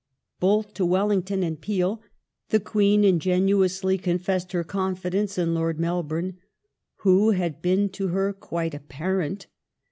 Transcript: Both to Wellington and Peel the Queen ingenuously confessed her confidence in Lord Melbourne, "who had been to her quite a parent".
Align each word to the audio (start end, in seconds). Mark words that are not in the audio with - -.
Both 0.39 0.73
to 0.73 0.85
Wellington 0.87 1.43
and 1.43 1.61
Peel 1.61 2.01
the 2.49 2.59
Queen 2.59 3.03
ingenuously 3.03 3.99
confessed 3.99 4.51
her 4.51 4.63
confidence 4.63 5.37
in 5.37 5.53
Lord 5.53 5.79
Melbourne, 5.79 6.37
"who 7.01 7.33
had 7.33 7.61
been 7.61 7.87
to 7.89 8.07
her 8.07 8.33
quite 8.33 8.73
a 8.73 8.79
parent". 8.79 9.45